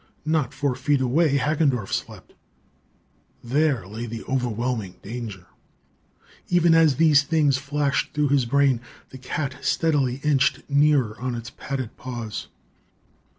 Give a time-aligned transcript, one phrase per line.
[0.25, 2.33] Not four feet away, Hagendorff slept.
[3.43, 5.45] There lay the overwhelming danger.
[6.49, 11.51] Even as these things flashed through his brain, the cat steadily inched nearer on its
[11.51, 12.47] padded paws.